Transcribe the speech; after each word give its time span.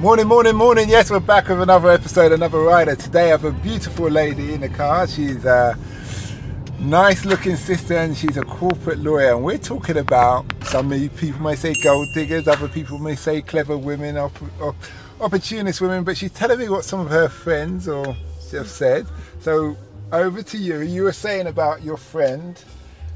Morning, 0.00 0.26
morning, 0.28 0.56
morning. 0.56 0.88
Yes, 0.88 1.10
we're 1.10 1.20
back 1.20 1.48
with 1.48 1.60
another 1.60 1.90
episode, 1.90 2.32
another 2.32 2.60
rider. 2.60 2.96
Today 2.96 3.24
I 3.24 3.28
have 3.32 3.44
a 3.44 3.52
beautiful 3.52 4.08
lady 4.08 4.54
in 4.54 4.62
the 4.62 4.70
car. 4.70 5.06
She's 5.06 5.44
a 5.44 5.78
nice 6.78 7.26
looking 7.26 7.54
sister 7.54 7.98
and 7.98 8.16
she's 8.16 8.38
a 8.38 8.42
corporate 8.42 9.00
lawyer. 9.00 9.34
And 9.34 9.44
we're 9.44 9.58
talking 9.58 9.98
about 9.98 10.46
some 10.64 10.88
people 11.10 11.42
may 11.42 11.54
say 11.54 11.74
gold 11.82 12.08
diggers, 12.14 12.48
other 12.48 12.66
people 12.66 12.98
may 12.98 13.14
say 13.14 13.42
clever 13.42 13.76
women, 13.76 14.16
or, 14.16 14.32
or 14.58 14.74
opportunist 15.20 15.82
women, 15.82 16.02
but 16.02 16.16
she's 16.16 16.32
telling 16.32 16.58
me 16.58 16.70
what 16.70 16.86
some 16.86 17.00
of 17.00 17.10
her 17.10 17.28
friends 17.28 17.86
or 17.86 18.16
have 18.52 18.68
said. 18.70 19.06
So 19.40 19.76
over 20.12 20.42
to 20.42 20.56
you. 20.56 20.80
You 20.80 21.02
were 21.02 21.12
saying 21.12 21.46
about 21.46 21.82
your 21.82 21.98
friend 21.98 22.58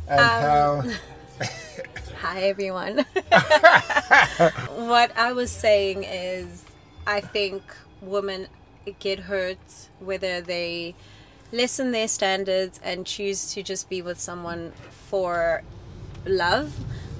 and 0.06 0.20
um, 0.20 0.90
how. 0.90 0.94
Hi 2.20 2.42
everyone. 2.42 2.98
what 4.88 5.16
I 5.16 5.32
was 5.34 5.50
saying 5.50 6.04
is, 6.04 6.63
I 7.06 7.20
think 7.20 7.62
women 8.00 8.48
get 8.98 9.20
hurt 9.20 9.58
whether 9.98 10.40
they 10.40 10.94
lessen 11.52 11.92
their 11.92 12.08
standards 12.08 12.80
and 12.82 13.06
choose 13.06 13.52
to 13.54 13.62
just 13.62 13.88
be 13.88 14.02
with 14.02 14.20
someone 14.20 14.72
for 14.90 15.62
love 16.26 16.72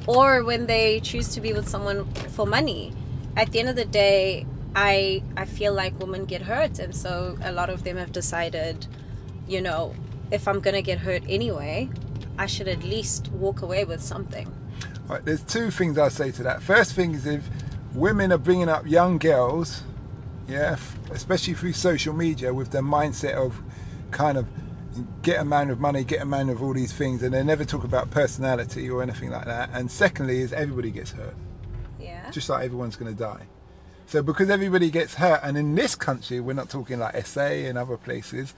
or 0.06 0.42
when 0.42 0.66
they 0.66 1.00
choose 1.00 1.28
to 1.34 1.40
be 1.40 1.52
with 1.52 1.68
someone 1.68 2.04
for 2.30 2.46
money. 2.46 2.92
At 3.36 3.52
the 3.52 3.60
end 3.60 3.68
of 3.68 3.76
the 3.76 3.84
day, 3.84 4.46
I 4.74 5.22
I 5.36 5.44
feel 5.44 5.72
like 5.72 5.98
women 6.00 6.24
get 6.24 6.42
hurt 6.42 6.78
and 6.78 6.94
so 6.94 7.38
a 7.42 7.52
lot 7.52 7.70
of 7.70 7.84
them 7.84 7.96
have 7.96 8.12
decided, 8.12 8.86
you 9.46 9.60
know, 9.60 9.94
if 10.30 10.48
I'm 10.48 10.60
going 10.60 10.74
to 10.74 10.82
get 10.82 10.98
hurt 10.98 11.22
anyway, 11.28 11.88
I 12.38 12.46
should 12.46 12.68
at 12.68 12.82
least 12.82 13.30
walk 13.32 13.62
away 13.62 13.84
with 13.84 14.02
something. 14.02 14.52
Right, 15.08 15.24
there's 15.24 15.42
two 15.42 15.70
things 15.70 15.98
I'll 15.98 16.10
say 16.10 16.30
to 16.32 16.42
that. 16.44 16.62
First 16.62 16.94
thing 16.94 17.12
is 17.12 17.26
if 17.26 17.46
women 17.94 18.32
are 18.32 18.38
bringing 18.38 18.68
up 18.68 18.86
young 18.86 19.18
girls, 19.18 19.82
yeah, 20.48 20.76
especially 21.10 21.54
through 21.54 21.72
social 21.72 22.12
media 22.14 22.52
with 22.52 22.70
the 22.70 22.78
mindset 22.78 23.34
of 23.34 23.62
kind 24.10 24.36
of 24.36 24.46
get 25.22 25.40
a 25.40 25.44
man 25.44 25.70
of 25.70 25.80
money, 25.80 26.04
get 26.04 26.20
a 26.20 26.24
man 26.24 26.48
of 26.48 26.62
all 26.62 26.74
these 26.74 26.92
things, 26.92 27.22
and 27.22 27.34
they 27.34 27.42
never 27.42 27.64
talk 27.64 27.84
about 27.84 28.10
personality 28.10 28.88
or 28.88 29.02
anything 29.02 29.30
like 29.30 29.46
that. 29.46 29.70
And 29.72 29.90
secondly, 29.90 30.40
is 30.40 30.52
everybody 30.52 30.90
gets 30.90 31.12
hurt. 31.12 31.34
Yeah. 32.00 32.30
Just 32.30 32.48
like 32.48 32.64
everyone's 32.64 32.96
going 32.96 33.12
to 33.12 33.18
die. 33.18 33.46
So 34.06 34.22
because 34.22 34.50
everybody 34.50 34.90
gets 34.90 35.14
hurt, 35.14 35.40
and 35.42 35.56
in 35.56 35.74
this 35.74 35.94
country, 35.94 36.40
we're 36.40 36.52
not 36.52 36.68
talking 36.68 36.98
like 36.98 37.26
SA 37.26 37.40
and 37.40 37.78
other 37.78 37.96
places, 37.96 38.54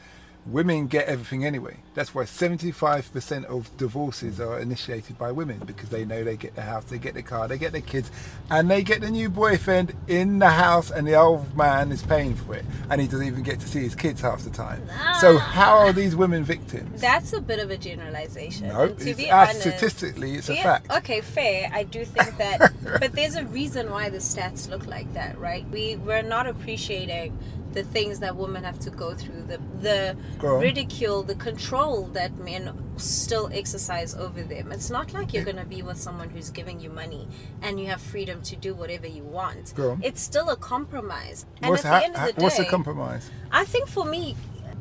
women 0.46 0.86
get 0.86 1.06
everything 1.06 1.44
anyway. 1.44 1.76
That's 1.94 2.14
why 2.14 2.24
75% 2.24 3.44
of 3.46 3.74
divorces 3.76 4.40
are 4.40 4.58
initiated 4.60 5.18
by 5.18 5.32
women 5.32 5.60
because 5.66 5.88
they 5.88 6.04
know 6.04 6.22
they 6.22 6.36
get 6.36 6.54
the 6.54 6.62
house, 6.62 6.84
they 6.84 6.98
get 6.98 7.14
the 7.14 7.22
car, 7.22 7.48
they 7.48 7.58
get 7.58 7.72
the 7.72 7.80
kids, 7.80 8.10
and 8.50 8.70
they 8.70 8.82
get 8.82 9.00
the 9.00 9.10
new 9.10 9.28
boyfriend 9.28 9.94
in 10.06 10.38
the 10.38 10.50
house, 10.50 10.90
and 10.90 11.06
the 11.06 11.14
old 11.14 11.56
man 11.56 11.90
is 11.90 12.02
paying 12.02 12.34
for 12.34 12.54
it, 12.54 12.64
and 12.90 13.00
he 13.00 13.06
doesn't 13.06 13.26
even 13.26 13.42
get 13.42 13.60
to 13.60 13.68
see 13.68 13.80
his 13.80 13.94
kids 13.94 14.20
half 14.20 14.42
the 14.42 14.50
time. 14.50 14.82
Ah, 14.92 15.18
so 15.20 15.38
how 15.38 15.78
are 15.78 15.92
these 15.92 16.14
women 16.14 16.44
victims? 16.44 17.00
That's 17.00 17.32
a 17.32 17.40
bit 17.40 17.58
of 17.58 17.70
a 17.70 17.76
generalization. 17.76 18.68
No, 18.68 18.88
to 18.88 19.14
be 19.14 19.30
uh, 19.30 19.38
honest, 19.38 19.60
statistically, 19.60 20.34
it's 20.34 20.48
yeah, 20.48 20.60
a 20.60 20.62
fact. 20.62 20.90
Okay, 20.90 21.20
fair. 21.20 21.70
I 21.72 21.82
do 21.82 22.04
think 22.04 22.36
that, 22.38 22.72
but 23.00 23.12
there's 23.12 23.36
a 23.36 23.44
reason 23.46 23.90
why 23.90 24.10
the 24.10 24.18
stats 24.18 24.68
look 24.68 24.86
like 24.86 25.12
that, 25.14 25.38
right? 25.38 25.68
We 25.70 25.96
we're 25.96 26.22
not 26.22 26.46
appreciating 26.46 27.36
the 27.76 27.84
things 27.84 28.20
that 28.20 28.34
women 28.34 28.64
have 28.64 28.78
to 28.78 28.90
go 28.90 29.14
through, 29.14 29.42
the 29.42 29.60
the 29.80 30.16
ridicule, 30.40 31.22
the 31.22 31.34
control 31.34 32.06
that 32.14 32.34
men 32.38 32.72
still 32.96 33.50
exercise 33.52 34.14
over 34.14 34.42
them. 34.42 34.72
It's 34.72 34.88
not 34.88 35.12
like 35.12 35.34
you're 35.34 35.44
going 35.44 35.58
to 35.58 35.66
be 35.66 35.82
with 35.82 35.98
someone 35.98 36.30
who's 36.30 36.48
giving 36.48 36.80
you 36.80 36.88
money 36.88 37.28
and 37.60 37.78
you 37.78 37.86
have 37.88 38.00
freedom 38.00 38.40
to 38.44 38.56
do 38.56 38.72
whatever 38.72 39.06
you 39.06 39.24
want. 39.24 39.74
Girl. 39.74 39.98
It's 40.02 40.22
still 40.22 40.48
a 40.48 40.56
compromise. 40.56 41.44
And 41.60 41.70
what's, 41.70 41.84
at 41.84 41.98
the 41.98 42.04
end 42.06 42.16
of 42.16 42.26
the 42.26 42.32
day, 42.32 42.42
what's 42.42 42.56
the 42.56 42.64
compromise? 42.64 43.30
I 43.52 43.66
think 43.66 43.88
for 43.88 44.06
me, 44.06 44.36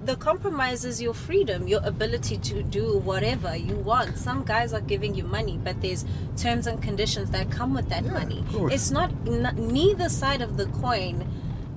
the 0.05 0.15
compromise 0.15 0.85
is 0.85 1.01
your 1.01 1.13
freedom, 1.13 1.67
your 1.67 1.81
ability 1.83 2.37
to 2.37 2.63
do 2.63 2.97
whatever 2.99 3.57
you 3.57 3.75
want. 3.75 4.17
Some 4.17 4.45
guys 4.45 4.71
are 4.71 4.79
giving 4.93 5.15
you 5.15 5.25
money, 5.25 5.59
but 5.61 5.81
there's 5.81 6.05
terms 6.37 6.65
and 6.65 6.81
conditions 6.81 7.31
that 7.31 7.51
come 7.51 7.73
with 7.73 7.89
that 7.89 8.05
yeah, 8.05 8.11
money. 8.13 8.45
It's 8.71 8.89
not 8.89 9.11
n- 9.27 9.53
neither 9.57 10.07
side 10.07 10.41
of 10.41 10.55
the 10.55 10.67
coin 10.67 11.27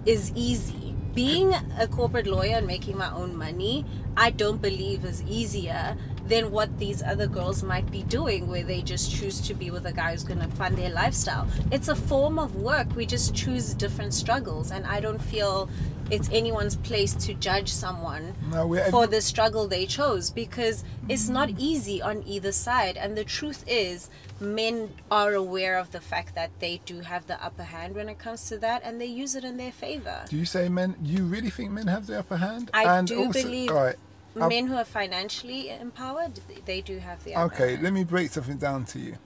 is 0.06 0.30
easy 0.36 0.87
being 1.18 1.52
a 1.80 1.88
corporate 1.88 2.28
lawyer 2.28 2.58
and 2.58 2.66
making 2.68 2.96
my 2.96 3.12
own 3.12 3.36
money, 3.36 3.84
I 4.16 4.30
don't 4.30 4.62
believe 4.62 5.04
is 5.04 5.20
easier 5.24 5.96
than 6.28 6.52
what 6.52 6.78
these 6.78 7.02
other 7.02 7.26
girls 7.26 7.64
might 7.64 7.90
be 7.90 8.04
doing, 8.04 8.46
where 8.46 8.62
they 8.62 8.82
just 8.82 9.10
choose 9.10 9.40
to 9.40 9.52
be 9.52 9.72
with 9.72 9.84
a 9.84 9.92
guy 9.92 10.12
who's 10.12 10.22
going 10.22 10.38
to 10.38 10.46
fund 10.54 10.76
their 10.76 10.90
lifestyle. 10.90 11.48
It's 11.72 11.88
a 11.88 11.96
form 11.96 12.38
of 12.38 12.54
work. 12.54 12.94
We 12.94 13.04
just 13.04 13.34
choose 13.34 13.74
different 13.74 14.14
struggles, 14.14 14.70
and 14.70 14.86
I 14.86 15.00
don't 15.00 15.20
feel 15.20 15.68
it's 16.10 16.28
anyone's 16.32 16.76
place 16.76 17.14
to 17.14 17.34
judge 17.34 17.70
someone 17.70 18.34
no, 18.50 18.74
for 18.90 19.06
the 19.06 19.20
struggle 19.20 19.68
they 19.68 19.86
chose 19.86 20.30
because 20.30 20.84
it's 21.08 21.28
not 21.28 21.48
mm-hmm. 21.48 21.60
easy 21.60 22.02
on 22.02 22.22
either 22.26 22.52
side. 22.52 22.96
And 22.96 23.16
the 23.16 23.24
truth 23.24 23.64
is, 23.66 24.10
men 24.40 24.90
are 25.10 25.34
aware 25.34 25.78
of 25.78 25.90
the 25.92 26.00
fact 26.00 26.34
that 26.34 26.50
they 26.60 26.80
do 26.86 27.00
have 27.00 27.26
the 27.26 27.42
upper 27.44 27.64
hand 27.64 27.94
when 27.94 28.08
it 28.08 28.18
comes 28.18 28.48
to 28.48 28.58
that 28.58 28.82
and 28.84 29.00
they 29.00 29.06
use 29.06 29.34
it 29.34 29.44
in 29.44 29.56
their 29.56 29.72
favor. 29.72 30.24
Do 30.28 30.36
you 30.36 30.44
say 30.44 30.68
men, 30.68 30.96
you 31.02 31.24
really 31.24 31.50
think 31.50 31.70
men 31.70 31.86
have 31.86 32.06
the 32.06 32.18
upper 32.18 32.36
hand? 32.36 32.70
I 32.72 32.98
and 32.98 33.06
do 33.06 33.24
also, 33.24 33.42
believe 33.42 33.70
right, 33.70 33.96
men 34.34 34.66
who 34.66 34.76
are 34.76 34.84
financially 34.84 35.70
empowered, 35.70 36.40
they 36.64 36.80
do 36.80 36.98
have 36.98 37.22
the 37.24 37.34
upper 37.34 37.54
Okay, 37.54 37.70
hand. 37.72 37.82
let 37.82 37.92
me 37.92 38.04
break 38.04 38.30
something 38.30 38.58
down 38.58 38.84
to 38.86 38.98
you. 38.98 39.16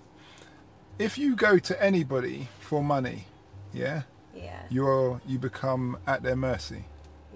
If 0.99 1.19
you 1.19 1.37
go 1.37 1.59
to 1.59 1.82
anybody 1.82 2.49
for 2.60 2.82
money, 2.82 3.26
yeah? 3.72 4.03
Yeah. 4.34 4.62
You're, 4.70 5.20
you 5.26 5.38
become 5.38 5.98
at 6.06 6.22
their 6.22 6.37
mercy. 6.37 6.84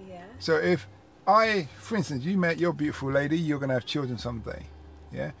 Yeah. 0.07 0.23
So 0.39 0.55
if 0.55 0.87
I, 1.27 1.67
for 1.77 1.97
instance, 1.97 2.23
you 2.23 2.37
met 2.37 2.57
your 2.57 2.73
beautiful 2.73 3.11
lady, 3.11 3.37
you're 3.37 3.59
going 3.59 3.69
to 3.69 3.75
have 3.75 3.85
children 3.85 4.17
someday, 4.17 4.67
yeah? 5.11 5.31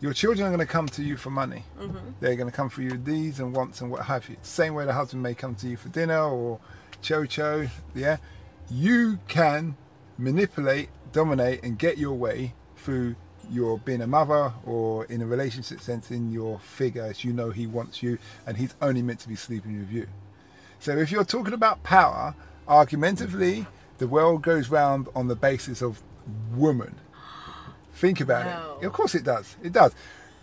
Your 0.00 0.12
children 0.12 0.46
are 0.46 0.50
going 0.50 0.66
to 0.66 0.70
come 0.70 0.88
to 0.88 1.02
you 1.02 1.16
for 1.16 1.30
money. 1.30 1.64
Mm-hmm. 1.78 2.10
They're 2.20 2.36
going 2.36 2.50
to 2.50 2.56
come 2.56 2.68
for 2.68 2.82
your 2.82 2.96
needs 2.96 3.40
and 3.40 3.54
wants 3.54 3.80
and 3.80 3.90
what 3.90 4.04
have 4.06 4.28
you. 4.28 4.36
Same 4.42 4.74
way 4.74 4.84
the 4.84 4.92
husband 4.92 5.22
may 5.22 5.34
come 5.34 5.54
to 5.56 5.68
you 5.68 5.76
for 5.76 5.88
dinner 5.88 6.20
or 6.20 6.60
cho 7.00 7.24
cho. 7.24 7.68
Yeah, 7.94 8.18
you 8.70 9.18
can 9.28 9.76
manipulate, 10.18 10.88
dominate, 11.12 11.62
and 11.62 11.78
get 11.78 11.98
your 11.98 12.14
way 12.14 12.54
through 12.76 13.16
your 13.50 13.78
being 13.78 14.00
a 14.02 14.06
mother 14.06 14.52
or 14.64 15.04
in 15.06 15.22
a 15.22 15.26
relationship 15.26 15.80
sense 15.80 16.10
in 16.10 16.32
your 16.32 16.58
figure 16.58 17.02
as 17.02 17.24
you 17.24 17.32
know 17.32 17.50
he 17.50 17.66
wants 17.66 18.02
you 18.02 18.18
and 18.46 18.56
he's 18.56 18.74
only 18.80 19.02
meant 19.02 19.20
to 19.20 19.28
be 19.28 19.36
sleeping 19.36 19.78
with 19.78 19.90
you. 19.90 20.06
So 20.84 20.98
if 20.98 21.10
you're 21.10 21.24
talking 21.24 21.54
about 21.54 21.82
power, 21.82 22.34
argumentatively, 22.68 23.64
the 23.96 24.06
world 24.06 24.42
goes 24.42 24.68
round 24.68 25.08
on 25.14 25.28
the 25.28 25.34
basis 25.34 25.80
of 25.80 26.02
woman. 26.54 26.96
Think 27.94 28.20
about 28.20 28.44
no. 28.44 28.78
it. 28.82 28.86
Of 28.88 28.92
course 28.92 29.14
it 29.14 29.24
does. 29.24 29.56
It 29.62 29.72
does. 29.72 29.94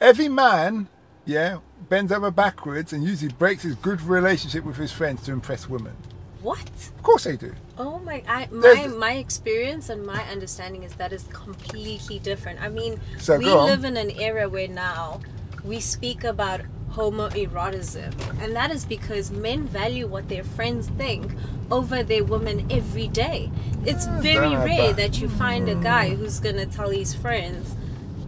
Every 0.01 0.29
man, 0.29 0.87
yeah, 1.25 1.59
bends 1.89 2.11
over 2.11 2.31
backwards 2.31 2.91
and 2.91 3.03
usually 3.03 3.31
breaks 3.33 3.61
his 3.61 3.75
good 3.75 4.01
relationship 4.01 4.63
with 4.63 4.77
his 4.77 4.91
friends 4.91 5.21
to 5.25 5.31
impress 5.31 5.69
women. 5.69 5.95
What? 6.41 6.71
Of 6.97 7.03
course 7.03 7.25
they 7.25 7.37
do. 7.37 7.53
Oh 7.77 7.99
my! 7.99 8.23
I, 8.27 8.47
my 8.49 8.87
my 8.87 9.13
experience 9.17 9.89
and 9.89 10.03
my 10.03 10.23
understanding 10.23 10.81
is 10.81 10.95
that 10.95 11.13
is 11.13 11.25
completely 11.31 12.17
different. 12.17 12.59
I 12.63 12.69
mean, 12.69 12.99
so 13.19 13.37
we 13.37 13.45
live 13.45 13.83
in 13.83 13.95
an 13.95 14.09
era 14.09 14.49
where 14.49 14.67
now 14.67 15.21
we 15.63 15.79
speak 15.79 16.23
about 16.23 16.61
homoeroticism, 16.93 18.41
and 18.41 18.55
that 18.55 18.71
is 18.71 18.85
because 18.85 19.31
men 19.31 19.67
value 19.67 20.07
what 20.07 20.29
their 20.29 20.43
friends 20.43 20.87
think 20.97 21.31
over 21.71 22.03
their 22.03 22.23
women 22.23 22.67
every 22.69 23.07
day. 23.07 23.49
It's 23.85 24.05
very 24.05 24.55
rare 24.55 24.93
that 24.93 25.21
you 25.21 25.29
find 25.29 25.69
a 25.69 25.75
guy 25.75 26.09
who's 26.15 26.39
gonna 26.39 26.65
tell 26.65 26.89
his 26.89 27.13
friends 27.13 27.75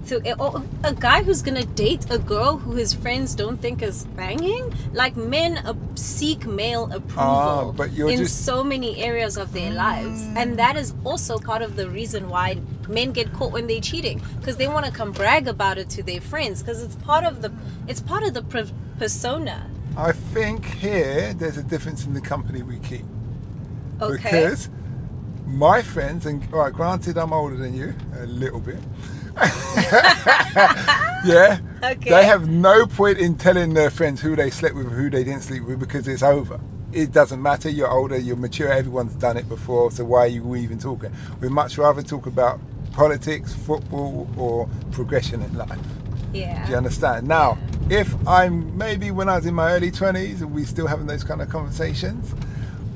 to 0.07 0.22
eh, 0.25 0.35
a 0.84 0.94
guy 0.94 1.23
who's 1.23 1.41
gonna 1.41 1.66
date 1.66 2.06
a 2.09 2.18
girl 2.18 2.57
who 2.57 2.75
his 2.75 2.94
friends 2.94 3.35
don't 3.35 3.62
think 3.62 3.81
is 3.81 4.06
banging. 4.16 4.73
Like 4.94 5.16
men 5.16 5.59
seek 5.96 6.46
male 6.46 6.91
approval 6.91 7.75
uh, 7.79 7.84
in 7.84 8.19
just... 8.19 8.46
so 8.46 8.63
many 8.63 9.02
areas 9.02 9.37
of 9.37 9.53
their 9.53 9.72
lives, 9.72 10.28
and 10.35 10.58
that 10.58 10.76
is 10.76 10.93
also 11.03 11.37
part 11.37 11.61
of 11.61 11.76
the 11.76 11.90
reason 11.90 12.29
why 12.29 12.59
men 12.90 13.12
get 13.12 13.34
caught 13.34 13.52
when 13.52 13.68
they're 13.68 13.82
cheating 13.82 14.22
because 14.40 14.58
they 14.58 14.68
want 14.68 14.85
to 14.85 14.91
come 14.91 15.12
brag 15.12 15.47
about 15.47 15.78
it 15.78 15.90
to 15.91 16.03
their 16.03 16.22
friends 16.22 16.62
because 16.62 16.82
it's 16.84 16.96
part 16.96 17.24
of 17.24 17.41
the 17.41 17.52
it's 17.88 18.02
part 18.02 18.24
of 18.24 18.34
the 18.34 18.72
persona. 18.97 19.70
I 19.96 20.12
think 20.12 20.66
here 20.66 21.34
there's 21.34 21.58
a 21.58 21.64
difference 21.64 22.06
in 22.06 22.14
the 22.14 22.22
company 22.22 22.64
we 22.64 22.80
keep. 22.80 23.06
Okay. 24.02 24.16
Because 24.16 24.70
my 25.46 25.82
friends, 25.82 26.26
and 26.26 26.41
all 26.53 26.59
right, 26.59 26.74
granted, 26.74 27.18
I'm 27.18 27.32
older 27.32 27.56
than 27.56 27.74
you 27.76 27.94
a 28.20 28.26
little 28.26 28.59
bit. 28.59 28.80
yeah. 31.26 31.59
Okay. 31.84 32.09
They 32.09 32.26
have 32.26 32.50
no 32.50 32.85
point 32.85 33.18
in 33.18 33.35
telling 33.35 33.74
their 33.74 33.90
friends 33.90 34.22
who 34.22 34.35
they 34.35 34.50
slept 34.50 34.76
with, 34.76 34.88
or 34.88 34.91
who 34.91 35.09
they 35.09 35.24
didn't 35.24 35.44
sleep 35.44 35.64
with, 35.64 35.80
because 35.80 36.08
it's 36.08 36.24
over. 36.24 36.59
It 36.91 37.12
doesn't 37.12 37.41
matter. 37.41 37.70
You're 37.70 37.90
older, 37.90 38.18
you're 38.18 38.35
mature. 38.35 38.72
Everyone's 38.72 39.16
done 39.16 39.38
it 39.38 39.50
before, 39.50 39.91
so 39.91 40.06
why 40.06 40.20
are 40.22 40.28
you 40.28 40.56
even 40.56 40.80
talking? 40.80 41.12
We'd 41.40 41.52
much 41.52 41.78
rather 41.78 42.02
talk 42.02 42.26
about 42.26 42.59
politics, 42.93 43.53
football, 43.53 44.28
or 44.37 44.69
progression 44.91 45.41
in 45.41 45.53
life. 45.55 45.79
Yeah. 46.34 46.66
Do 46.66 46.72
you 46.72 46.78
understand? 46.78 47.28
Now, 47.28 47.57
yeah. 47.90 47.99
if 47.99 48.28
I'm 48.28 48.75
maybe 48.78 49.11
when 49.11 49.29
I 49.29 49.35
was 49.35 49.45
in 49.45 49.53
my 49.53 49.72
early 49.73 49.91
20s 49.91 50.41
and 50.41 50.53
we 50.53 50.63
still 50.63 50.87
having 50.87 51.05
those 51.05 51.23
kind 51.23 51.41
of 51.41 51.49
conversations, 51.49 52.34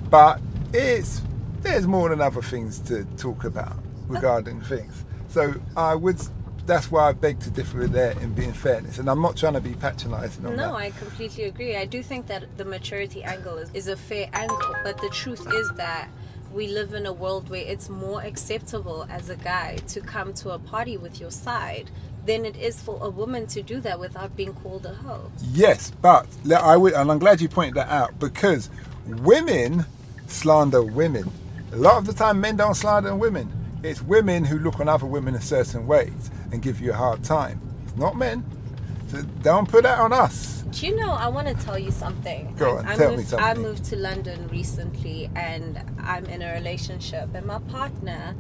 but 0.10 0.40
it's 0.74 1.22
there's 1.62 1.88
more 1.88 2.10
than 2.10 2.22
other 2.22 2.42
things 2.42 2.80
to 2.80 3.04
talk 3.18 3.44
about 3.44 3.78
regarding 4.08 4.62
things. 4.62 5.06
So 5.28 5.56
I 5.76 5.96
would. 5.96 6.20
That's 6.66 6.92
why 6.92 7.08
I 7.08 7.14
beg 7.14 7.40
to 7.42 7.50
differ 7.50 7.88
there 7.88 8.12
in 8.20 8.34
being 8.34 8.52
fairness, 8.52 8.98
and 9.00 9.10
I'm 9.10 9.22
not 9.22 9.38
trying 9.38 9.54
to 9.54 9.62
be 9.62 9.74
patronising 9.74 10.46
on 10.46 10.58
that. 10.58 10.68
No, 10.68 10.76
I 10.76 10.92
completely 10.92 11.46
agree. 11.46 11.78
I 11.78 11.86
do 11.86 12.04
think 12.04 12.28
that 12.28 12.58
the 12.58 12.66
maturity 12.66 13.24
angle 13.24 13.58
is, 13.58 13.72
is 13.74 13.88
a 13.88 13.96
fair 13.96 14.30
angle, 14.34 14.76
but 14.84 14.98
the 15.00 15.08
truth 15.10 15.48
is 15.54 15.72
that 15.76 16.10
we 16.54 16.68
live 16.68 16.94
in 16.94 17.06
a 17.06 17.14
world 17.14 17.50
where 17.50 17.64
it's 17.66 17.90
more 17.90 18.22
acceptable 18.22 19.08
as 19.10 19.30
a 19.30 19.36
guy 19.36 19.78
to 19.88 20.02
come 20.02 20.34
to 20.36 20.52
a 20.52 20.60
party 20.60 20.98
with 20.98 21.20
your 21.20 21.32
side 21.32 21.90
than 22.26 22.46
it 22.46 22.58
is 22.58 22.82
for 22.82 23.00
a 23.02 23.10
woman 23.10 23.48
to 23.48 23.62
do 23.62 23.80
that 23.82 24.00
without 24.00 24.36
being 24.36 24.54
called 24.54 24.86
a 24.86 24.94
hoe. 24.94 25.32
Yes, 25.52 25.92
but 26.02 26.28
I 26.54 26.76
would, 26.78 26.94
and 26.94 27.12
I'm 27.12 27.20
glad 27.20 27.42
you 27.42 27.50
pointed 27.50 27.76
that 27.76 27.90
out 27.90 28.20
because 28.20 28.70
women 29.06 29.86
slander 30.28 30.84
women. 30.84 31.32
A 31.72 31.78
lot 31.78 31.98
of 31.98 32.06
the 32.06 32.14
time, 32.14 32.42
men 32.42 32.58
don't 32.58 32.76
slander 32.76 33.16
women. 33.16 33.52
It's 33.84 34.02
women 34.02 34.44
who 34.44 34.60
look 34.60 34.80
on 34.80 34.90
other 34.90 35.06
women 35.06 35.36
in 35.36 35.42
certain 35.42 35.88
ways 35.88 36.32
and 36.52 36.62
give 36.62 36.82
you 36.82 36.92
a 36.92 36.96
hard 36.96 37.24
time. 37.24 37.62
It's 37.86 37.96
not 37.96 38.18
men. 38.18 38.44
Don't 39.42 39.70
put 39.70 39.84
that 39.84 40.00
on 40.00 40.14
us. 40.14 40.64
Do 40.72 40.86
you 40.86 40.96
know, 40.96 41.12
I 41.12 41.28
want 41.30 41.48
to 41.48 41.54
tell 41.66 41.80
you 41.80 41.92
something. 41.92 42.54
Go 42.58 42.76
I, 42.76 42.80
on, 42.80 42.86
I 42.86 42.96
tell 42.98 43.12
me 43.12 43.18
moved, 43.18 43.34
I 43.34 43.54
moved 43.54 43.86
to 43.86 43.96
London 43.96 44.48
recently 44.50 45.30
and 45.36 45.80
I'm 46.00 46.26
in 46.26 46.42
a 46.42 46.54
relationship, 46.54 47.34
and 47.34 47.46
my 47.46 47.60
partner 47.60 48.36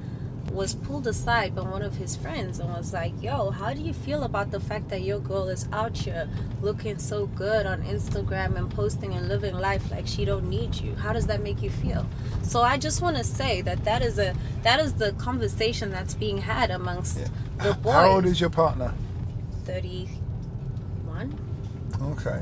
was 0.51 0.75
pulled 0.75 1.07
aside 1.07 1.55
by 1.55 1.61
one 1.61 1.81
of 1.81 1.95
his 1.95 2.15
friends 2.15 2.59
and 2.59 2.69
was 2.69 2.93
like, 2.93 3.11
Yo, 3.21 3.49
how 3.51 3.73
do 3.73 3.81
you 3.81 3.93
feel 3.93 4.23
about 4.23 4.51
the 4.51 4.59
fact 4.59 4.89
that 4.89 5.01
your 5.01 5.19
girl 5.19 5.47
is 5.49 5.67
out 5.71 5.97
here 5.97 6.29
looking 6.61 6.97
so 6.97 7.27
good 7.27 7.65
on 7.65 7.81
Instagram 7.83 8.55
and 8.55 8.69
posting 8.71 9.13
and 9.13 9.27
living 9.27 9.55
life 9.55 9.91
like 9.91 10.07
she 10.07 10.25
don't 10.25 10.49
need 10.49 10.75
you? 10.75 10.95
How 10.95 11.13
does 11.13 11.27
that 11.27 11.41
make 11.41 11.61
you 11.61 11.69
feel? 11.69 12.05
So 12.43 12.61
I 12.61 12.77
just 12.77 13.01
want 13.01 13.17
to 13.17 13.23
say 13.23 13.61
that 13.61 13.83
that 13.83 14.01
is 14.01 14.19
a 14.19 14.35
that 14.63 14.79
is 14.79 14.93
the 14.93 15.11
conversation 15.13 15.91
that's 15.91 16.13
being 16.13 16.37
had 16.37 16.71
amongst 16.71 17.29
the 17.59 17.73
boys. 17.81 17.93
How 17.93 18.11
old 18.11 18.25
is 18.25 18.39
your 18.39 18.49
partner? 18.49 18.93
31? 21.07 22.11
Okay. 22.13 22.39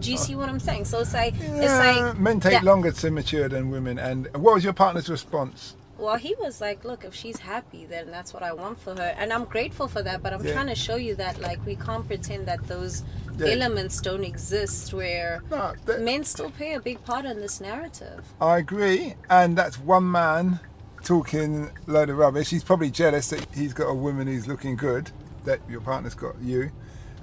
Do 0.00 0.10
you 0.10 0.18
see 0.18 0.34
what 0.34 0.48
I'm 0.48 0.60
saying? 0.60 0.84
So 0.84 1.00
it's 1.00 1.14
like 1.14 1.34
it's 1.40 1.72
like 1.72 2.18
men 2.18 2.38
take 2.40 2.52
that- 2.52 2.64
longer 2.64 2.92
to 2.92 3.10
mature 3.10 3.48
than 3.48 3.70
women. 3.70 3.98
And 3.98 4.26
what 4.36 4.54
was 4.54 4.64
your 4.64 4.74
partner's 4.74 5.08
response? 5.08 5.74
Well, 5.98 6.16
he 6.16 6.34
was 6.38 6.60
like, 6.60 6.84
"Look, 6.84 7.06
if 7.06 7.14
she's 7.14 7.38
happy, 7.38 7.86
then 7.86 8.10
that's 8.10 8.34
what 8.34 8.42
I 8.42 8.52
want 8.52 8.78
for 8.78 8.94
her," 8.94 9.14
and 9.18 9.32
I'm 9.32 9.44
grateful 9.44 9.88
for 9.88 10.02
that. 10.02 10.22
But 10.22 10.34
I'm 10.34 10.44
Yeah. 10.44 10.52
trying 10.52 10.66
to 10.66 10.74
show 10.74 10.96
you 10.96 11.14
that 11.14 11.40
like 11.40 11.64
we 11.64 11.76
can't 11.76 12.06
pretend 12.06 12.44
that 12.46 12.66
those 12.68 13.02
Yeah. 13.38 13.46
elements 13.52 14.02
don't 14.02 14.22
exist, 14.22 14.92
where 14.92 15.40
No, 15.50 15.72
that- 15.86 16.02
men 16.02 16.24
still 16.24 16.50
play 16.50 16.74
a 16.74 16.80
big 16.80 17.02
part 17.06 17.24
in 17.24 17.40
this 17.40 17.62
narrative. 17.62 18.20
I 18.38 18.58
agree, 18.58 19.14
and 19.30 19.56
that's 19.56 19.78
one 19.78 20.10
man 20.10 20.60
talking 21.02 21.70
load 21.86 22.10
of 22.10 22.18
rubbish. 22.18 22.50
He's 22.50 22.64
probably 22.64 22.90
jealous 22.90 23.28
that 23.30 23.46
he's 23.54 23.72
got 23.72 23.86
a 23.86 23.94
woman 23.94 24.26
who's 24.26 24.46
looking 24.46 24.76
good, 24.76 25.10
that 25.46 25.60
your 25.70 25.80
partner's 25.80 26.14
got 26.14 26.34
you, 26.42 26.70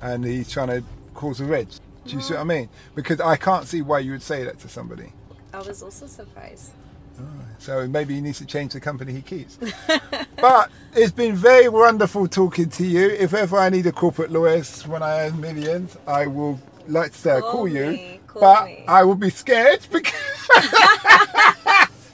and 0.04 0.26
he's 0.26 0.52
trying 0.52 0.68
to 0.68 0.84
cause 1.14 1.40
a 1.42 1.46
wedge. 1.46 1.80
Do 2.06 2.16
you 2.16 2.22
see 2.22 2.34
what 2.34 2.42
I 2.42 2.44
mean? 2.44 2.70
Because 2.94 3.22
I 3.22 3.38
can't 3.38 3.66
see 3.66 3.82
why 3.82 4.00
you 4.00 4.12
would 4.12 4.22
say 4.22 4.44
that 4.44 4.60
to 4.60 4.68
somebody. 4.68 5.14
I 5.54 5.60
was 5.60 5.82
also 5.82 6.06
surprised. 6.08 6.72
Oh, 7.20 7.24
so 7.60 7.88
maybe 7.88 8.16
he 8.16 8.22
needs 8.22 8.40
to 8.40 8.46
change 8.46 8.74
the 8.74 8.82
company 8.82 9.14
he 9.14 9.22
keeps. 9.22 9.58
but 10.42 10.70
it's 10.94 11.12
been 11.12 11.36
very 11.36 11.70
wonderful 11.70 12.28
talking 12.28 12.70
to 12.72 12.86
you. 12.86 13.08
If 13.10 13.34
ever 13.34 13.58
I 13.58 13.70
need 13.70 13.86
a 13.86 13.92
corporate 13.94 14.32
lawyer 14.32 14.62
when 14.88 15.02
I 15.02 15.28
earn 15.28 15.40
millions, 15.40 15.98
I 16.06 16.28
will 16.28 16.60
like 16.88 17.14
to 17.14 17.18
say 17.18 17.38
I 17.38 17.40
Call 17.40 17.52
call 17.52 17.68
you. 17.70 17.88
me, 17.92 18.20
call 18.28 18.42
but 18.42 18.66
me. 18.66 18.84
I 18.88 19.04
will 19.04 19.16
be 19.16 19.30
scared 19.30 19.86
because 19.92 20.14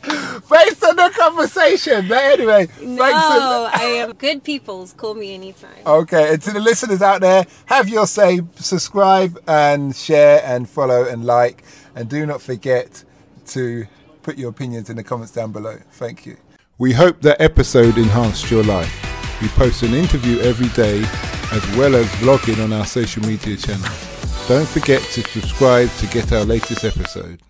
based 0.02 0.84
on 0.84 0.96
the 0.96 1.12
conversation. 1.18 2.08
But 2.08 2.24
anyway, 2.24 2.68
No, 2.82 2.98
thanks. 2.98 3.26
a- 3.26 3.70
I 3.74 3.84
am 3.98 4.14
good. 4.14 4.44
People's 4.44 4.94
call 4.94 5.14
me 5.16 5.34
anytime. 5.34 5.70
Okay, 5.86 6.34
and 6.34 6.42
to 6.44 6.52
the 6.52 6.60
listeners 6.60 7.02
out 7.02 7.22
there, 7.22 7.46
have 7.66 7.90
your 7.90 8.08
say, 8.08 8.42
subscribe 8.56 9.38
and 9.48 9.96
share 9.96 10.42
and 10.46 10.70
follow 10.70 11.06
and 11.06 11.26
like, 11.26 11.64
and 11.96 12.10
do 12.10 12.26
not 12.26 12.42
forget 12.42 13.04
to 13.48 13.86
put 14.24 14.38
your 14.38 14.50
opinions 14.50 14.90
in 14.90 14.96
the 14.98 15.04
comments 15.04 15.32
down 15.34 15.52
below. 15.52 15.78
Thank 15.94 16.26
you. 16.26 16.38
We 16.78 16.94
hope 16.94 17.22
that 17.22 17.42
episode 17.42 17.98
enhanced 17.98 18.50
your 18.50 18.64
life. 18.64 18.94
We 19.42 19.48
post 19.50 19.84
an 19.84 19.94
interview 19.94 20.40
every 20.40 20.70
day 20.70 21.00
as 21.52 21.76
well 21.78 21.96
as 21.96 22.06
vlogging 22.22 22.64
on 22.64 22.72
our 22.74 22.86
social 22.86 23.24
media 23.26 23.58
channels. 23.58 24.48
Don't 24.48 24.68
forget 24.68 25.02
to 25.02 25.22
subscribe 25.24 25.90
to 25.98 26.08
get 26.08 26.32
our 26.32 26.44
latest 26.44 26.84
episode. 26.84 27.42